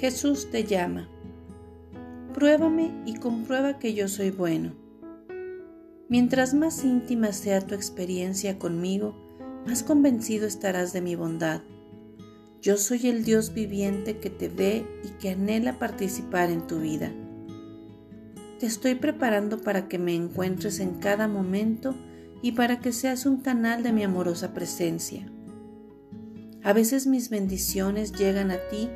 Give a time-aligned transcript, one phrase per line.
[0.00, 1.08] Jesús te llama.
[2.32, 4.72] Pruébame y comprueba que yo soy bueno.
[6.08, 9.16] Mientras más íntima sea tu experiencia conmigo,
[9.66, 11.62] más convencido estarás de mi bondad.
[12.62, 17.10] Yo soy el Dios viviente que te ve y que anhela participar en tu vida.
[18.60, 21.96] Te estoy preparando para que me encuentres en cada momento
[22.40, 25.28] y para que seas un canal de mi amorosa presencia.
[26.62, 28.88] A veces mis bendiciones llegan a ti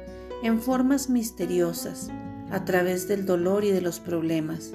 [0.43, 2.11] en formas misteriosas,
[2.51, 4.73] a través del dolor y de los problemas.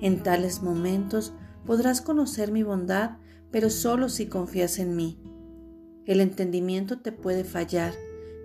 [0.00, 1.32] En tales momentos
[1.64, 3.18] podrás conocer mi bondad,
[3.50, 5.18] pero solo si confías en mí.
[6.06, 7.94] El entendimiento te puede fallar,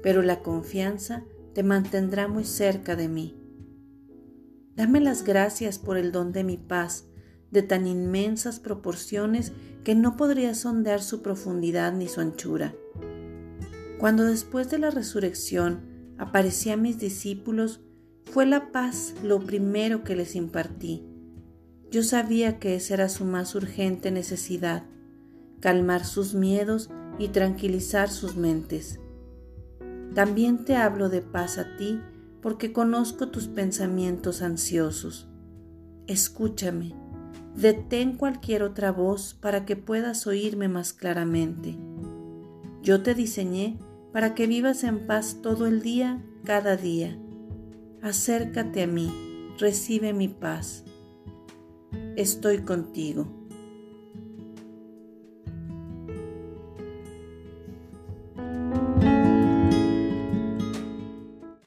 [0.03, 1.23] pero la confianza
[1.53, 3.35] te mantendrá muy cerca de mí.
[4.75, 7.05] Dame las gracias por el don de mi paz,
[7.49, 12.75] de tan inmensas proporciones que no podría sondear su profundidad ni su anchura.
[13.99, 17.81] Cuando después de la resurrección aparecí a mis discípulos,
[18.23, 21.03] fue la paz lo primero que les impartí.
[21.91, 24.83] Yo sabía que esa era su más urgente necesidad,
[25.59, 28.99] calmar sus miedos y tranquilizar sus mentes.
[30.13, 32.01] También te hablo de paz a ti
[32.41, 35.27] porque conozco tus pensamientos ansiosos.
[36.07, 36.93] Escúchame,
[37.55, 41.77] detén cualquier otra voz para que puedas oírme más claramente.
[42.81, 43.79] Yo te diseñé
[44.15, 47.19] para que vivas en paz todo el día, cada día.
[48.01, 49.11] Acércate a mí,
[49.59, 50.85] recibe mi paz.
[52.15, 53.44] Estoy contigo.